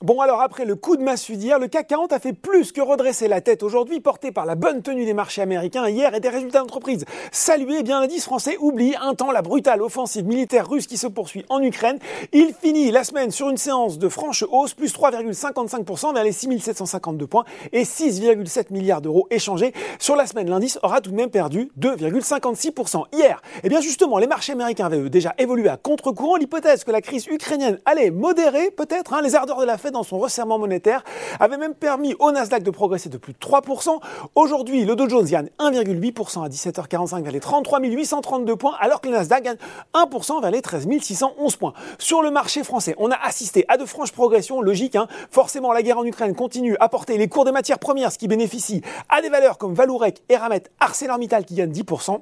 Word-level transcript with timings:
Bon 0.00 0.20
alors 0.20 0.40
après 0.42 0.64
le 0.64 0.76
coup 0.76 0.96
de 0.96 1.02
massue 1.02 1.34
d'hier, 1.34 1.58
le 1.58 1.66
CAC 1.66 1.88
40 1.88 2.12
a 2.12 2.20
fait 2.20 2.32
plus 2.32 2.70
que 2.70 2.80
redresser 2.80 3.26
la 3.26 3.40
tête 3.40 3.64
aujourd'hui, 3.64 3.98
porté 3.98 4.30
par 4.30 4.46
la 4.46 4.54
bonne 4.54 4.80
tenue 4.80 5.04
des 5.04 5.12
marchés 5.12 5.42
américains 5.42 5.88
hier 5.88 6.14
et 6.14 6.20
des 6.20 6.28
résultats 6.28 6.60
d'entreprise. 6.60 7.04
Saluez 7.32 7.82
bien 7.82 8.00
l'indice 8.00 8.24
français 8.24 8.56
oublie 8.60 8.94
un 9.00 9.16
temps 9.16 9.32
la 9.32 9.42
brutale 9.42 9.82
offensive 9.82 10.24
militaire 10.24 10.68
russe 10.68 10.86
qui 10.86 10.96
se 10.96 11.08
poursuit 11.08 11.44
en 11.48 11.60
Ukraine. 11.60 11.98
Il 12.32 12.54
finit 12.54 12.92
la 12.92 13.02
semaine 13.02 13.32
sur 13.32 13.50
une 13.50 13.56
séance 13.56 13.98
de 13.98 14.08
franche 14.08 14.44
hausse, 14.52 14.72
plus 14.72 14.94
3,55% 14.94 16.14
vers 16.14 16.22
les 16.22 16.30
6752 16.30 17.26
points 17.26 17.44
et 17.72 17.82
6,7 17.82 18.72
milliards 18.72 19.00
d'euros 19.00 19.26
échangés. 19.32 19.74
Sur 19.98 20.14
la 20.14 20.28
semaine, 20.28 20.48
l'indice 20.48 20.78
aura 20.84 21.00
tout 21.00 21.10
de 21.10 21.16
même 21.16 21.30
perdu 21.30 21.72
2,56%. 21.76 23.02
Hier, 23.12 23.42
eh 23.64 23.68
bien 23.68 23.80
justement, 23.80 24.18
les 24.18 24.28
marchés 24.28 24.52
américains 24.52 24.86
avaient 24.86 25.10
déjà 25.10 25.34
évolué 25.38 25.68
à 25.68 25.76
contre-courant. 25.76 26.36
L'hypothèse 26.36 26.84
que 26.84 26.92
la 26.92 27.00
crise 27.00 27.26
ukrainienne 27.26 27.80
allait 27.84 28.12
modérer 28.12 28.70
peut-être 28.70 29.12
hein, 29.12 29.22
les 29.22 29.34
ardeurs 29.34 29.58
de 29.58 29.66
la 29.66 29.76
dans 29.90 30.02
son 30.02 30.18
resserrement 30.18 30.58
monétaire 30.58 31.04
avait 31.40 31.56
même 31.56 31.74
permis 31.74 32.14
au 32.18 32.32
Nasdaq 32.32 32.62
de 32.62 32.70
progresser 32.70 33.08
de 33.08 33.18
plus 33.18 33.32
de 33.32 33.38
3%. 33.38 33.98
Aujourd'hui, 34.34 34.84
le 34.84 34.96
Dow 34.96 35.08
Jones 35.08 35.26
gagne 35.26 35.48
1,8% 35.58 36.44
à 36.44 36.48
17h45 36.48 37.22
vers 37.22 37.32
les 37.32 37.40
33 37.40 37.80
832 37.80 38.56
points, 38.56 38.76
alors 38.80 39.00
que 39.00 39.08
le 39.08 39.14
Nasdaq 39.14 39.44
gagne 39.44 39.56
1% 39.94 40.40
vers 40.40 40.50
les 40.50 40.62
13 40.62 40.86
611 41.00 41.56
points. 41.56 41.72
Sur 41.98 42.22
le 42.22 42.30
marché 42.30 42.64
français, 42.64 42.94
on 42.98 43.10
a 43.10 43.16
assisté 43.16 43.64
à 43.68 43.76
de 43.76 43.84
franches 43.84 44.12
progressions, 44.12 44.60
logiques. 44.60 44.96
Hein. 44.96 45.08
Forcément, 45.30 45.72
la 45.72 45.82
guerre 45.82 45.98
en 45.98 46.04
Ukraine 46.04 46.34
continue 46.34 46.76
à 46.80 46.88
porter 46.88 47.18
les 47.18 47.28
cours 47.28 47.44
des 47.44 47.52
matières 47.52 47.78
premières, 47.78 48.12
ce 48.12 48.18
qui 48.18 48.28
bénéficie 48.28 48.82
à 49.08 49.22
des 49.22 49.28
valeurs 49.28 49.58
comme 49.58 49.74
Valourec, 49.74 50.22
Eramet, 50.28 50.64
ArcelorMittal 50.80 51.44
qui 51.44 51.54
gagnent 51.54 51.72
10%. 51.72 52.20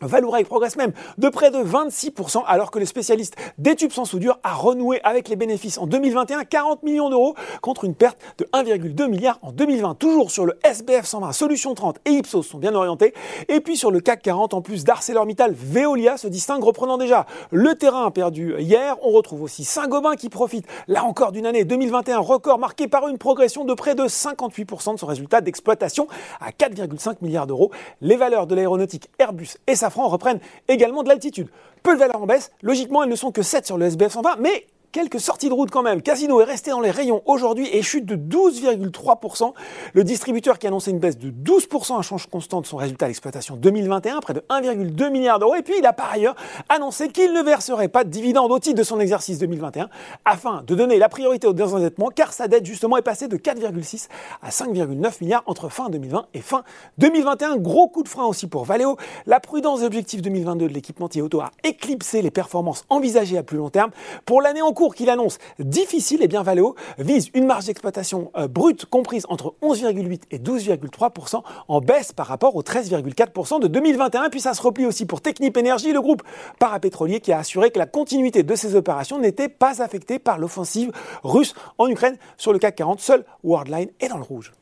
Valourec 0.00 0.46
progresse 0.46 0.76
même 0.76 0.92
de 1.18 1.28
près 1.28 1.50
de 1.50 1.58
26% 1.58 2.42
alors 2.46 2.70
que 2.70 2.78
le 2.78 2.86
spécialiste 2.86 3.36
des 3.58 3.76
tubes 3.76 3.92
sans 3.92 4.04
soudure 4.04 4.38
a 4.42 4.54
renoué 4.54 5.00
avec 5.04 5.28
les 5.28 5.36
bénéfices 5.36 5.78
en 5.78 5.86
2021 5.86 6.44
40 6.44 6.82
millions 6.82 7.10
d'euros 7.10 7.34
contre 7.62 7.84
une 7.84 7.94
perte 7.94 8.18
de 8.38 8.44
1,2 8.52 9.08
milliard 9.08 9.38
en 9.42 9.52
2020. 9.52 9.94
Toujours 9.94 10.30
sur 10.30 10.46
le 10.46 10.58
SBF 10.64 11.04
120, 11.04 11.32
Solution 11.32 11.74
30 11.74 11.98
et 12.04 12.10
Ipsos 12.10 12.42
sont 12.42 12.58
bien 12.58 12.74
orientés. 12.74 13.14
Et 13.48 13.60
puis 13.60 13.76
sur 13.76 13.90
le 13.90 14.00
CAC 14.00 14.22
40, 14.22 14.54
en 14.54 14.62
plus 14.62 14.84
d'ArcelorMittal, 14.84 15.52
Veolia 15.52 16.16
se 16.16 16.28
distingue 16.28 16.62
reprenant 16.62 16.98
déjà 16.98 17.26
le 17.50 17.74
terrain 17.74 18.10
perdu 18.10 18.54
hier. 18.58 18.96
On 19.02 19.10
retrouve 19.10 19.42
aussi 19.42 19.64
Saint-Gobain 19.64 20.16
qui 20.16 20.28
profite 20.28 20.66
là 20.88 21.04
encore 21.04 21.32
d'une 21.32 21.46
année 21.46 21.64
2021 21.64 22.18
record 22.18 22.58
marqué 22.58 22.88
par 22.88 23.08
une 23.08 23.18
progression 23.18 23.64
de 23.64 23.74
près 23.74 23.94
de 23.94 24.04
58% 24.04 24.94
de 24.94 24.98
son 24.98 25.06
résultat 25.06 25.40
d'exploitation 25.40 26.06
à 26.40 26.50
4,5 26.50 27.16
milliards 27.22 27.46
d'euros. 27.46 27.70
Les 28.00 28.16
valeurs 28.16 28.46
de 28.46 28.54
l'aéronautique 28.54 29.08
Airbus 29.18 29.56
et 29.66 29.76
Safran 29.86 30.08
reprennent 30.08 30.40
également 30.66 31.04
de 31.04 31.08
l'altitude. 31.08 31.48
Peu 31.84 31.94
de 31.94 32.00
valeurs 32.00 32.20
en 32.20 32.26
baisse, 32.26 32.50
logiquement 32.60 33.04
elles 33.04 33.10
ne 33.10 33.14
sont 33.14 33.30
que 33.30 33.42
7 33.42 33.66
sur 33.66 33.78
le 33.78 33.86
SBF 33.86 34.12
120, 34.14 34.36
mais 34.40 34.66
Quelques 34.92 35.20
sorties 35.20 35.48
de 35.48 35.54
route 35.54 35.70
quand 35.70 35.82
même. 35.82 36.00
Casino 36.00 36.40
est 36.40 36.44
resté 36.44 36.70
dans 36.70 36.80
les 36.80 36.90
rayons 36.90 37.22
aujourd'hui 37.26 37.68
et 37.70 37.82
chute 37.82 38.06
de 38.06 38.16
12,3%. 38.16 39.52
Le 39.92 40.04
distributeur 40.04 40.58
qui 40.58 40.66
annonçait 40.66 40.90
une 40.90 40.98
baisse 40.98 41.18
de 41.18 41.30
12% 41.30 41.98
à 41.98 42.02
change 42.02 42.26
constant 42.28 42.60
de 42.60 42.66
son 42.66 42.76
résultat 42.76 43.06
d'exploitation 43.06 43.56
2021, 43.56 44.20
près 44.20 44.34
de 44.34 44.40
1,2 44.48 45.10
milliard 45.10 45.38
d'euros. 45.38 45.54
Et 45.54 45.62
puis 45.62 45.74
il 45.78 45.86
a 45.86 45.92
par 45.92 46.12
ailleurs 46.12 46.34
annoncé 46.68 47.08
qu'il 47.08 47.32
ne 47.32 47.42
verserait 47.42 47.88
pas 47.88 48.04
de 48.04 48.08
dividendes 48.08 48.50
au 48.50 48.58
titre 48.58 48.78
de 48.78 48.82
son 48.82 49.00
exercice 49.00 49.38
2021 49.38 49.88
afin 50.24 50.62
de 50.66 50.74
donner 50.74 50.98
la 50.98 51.08
priorité 51.08 51.46
au 51.46 51.52
désendettement 51.52 52.08
car 52.08 52.32
sa 52.32 52.48
dette 52.48 52.64
justement 52.64 52.96
est 52.96 53.02
passée 53.02 53.28
de 53.28 53.36
4,6 53.36 54.08
à 54.42 54.50
5,9 54.50 55.22
milliards 55.22 55.42
entre 55.46 55.68
fin 55.68 55.90
2020 55.90 56.26
et 56.32 56.40
fin 56.40 56.62
2021. 56.98 57.56
Gros 57.56 57.88
coup 57.88 58.02
de 58.02 58.08
frein 58.08 58.24
aussi 58.24 58.46
pour 58.46 58.64
Valeo. 58.64 58.96
La 59.26 59.40
prudence 59.40 59.80
des 59.80 59.86
objectifs 59.86 60.22
2022 60.22 60.68
de 60.68 60.72
l'équipementier 60.72 61.22
auto 61.22 61.40
a 61.40 61.50
éclipsé 61.64 62.22
les 62.22 62.30
performances 62.30 62.84
envisagées 62.88 63.38
à 63.38 63.42
plus 63.42 63.58
long 63.58 63.70
terme. 63.70 63.90
Pour 64.24 64.40
l'année 64.40 64.62
en 64.62 64.72
cours 64.72 64.85
qu'il 64.94 65.10
annonce 65.10 65.38
difficile, 65.58 66.20
eh 66.22 66.28
bien 66.28 66.42
Valeo 66.42 66.74
vise 66.98 67.30
une 67.34 67.46
marge 67.46 67.66
d'exploitation 67.66 68.30
euh, 68.36 68.48
brute 68.48 68.86
comprise 68.86 69.26
entre 69.28 69.54
11,8 69.62 70.22
et 70.30 70.38
12,3% 70.38 71.42
en 71.68 71.80
baisse 71.80 72.12
par 72.12 72.26
rapport 72.26 72.56
aux 72.56 72.62
13,4% 72.62 73.60
de 73.60 73.68
2021. 73.68 74.30
Puis 74.30 74.40
ça 74.40 74.54
se 74.54 74.62
replie 74.62 74.86
aussi 74.86 75.06
pour 75.06 75.20
Technip 75.20 75.56
Energy, 75.56 75.92
le 75.92 76.00
groupe 76.00 76.22
parapétrolier 76.58 77.20
qui 77.20 77.32
a 77.32 77.38
assuré 77.38 77.70
que 77.70 77.78
la 77.78 77.86
continuité 77.86 78.42
de 78.42 78.54
ses 78.54 78.74
opérations 78.74 79.18
n'était 79.18 79.48
pas 79.48 79.82
affectée 79.82 80.18
par 80.18 80.38
l'offensive 80.38 80.92
russe 81.22 81.54
en 81.78 81.88
Ukraine. 81.88 82.16
Sur 82.36 82.52
le 82.52 82.58
CAC 82.58 82.76
40, 82.76 83.00
seul 83.00 83.24
Worldline 83.44 83.90
est 84.00 84.08
dans 84.08 84.18
le 84.18 84.22
rouge. 84.22 84.52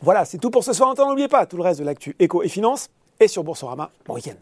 Voilà, 0.00 0.24
c'est 0.24 0.38
tout 0.38 0.50
pour 0.50 0.64
ce 0.64 0.72
soir. 0.72 0.94
N'oubliez 0.96 1.28
pas 1.28 1.46
tout 1.46 1.56
le 1.56 1.62
reste 1.62 1.80
de 1.80 1.84
l'actu 1.84 2.14
éco 2.18 2.42
et 2.42 2.48
finance 2.48 2.88
et 3.20 3.28
sur 3.28 3.44
Boursorama. 3.44 3.90
Bon 4.06 4.14
week-end. 4.14 4.36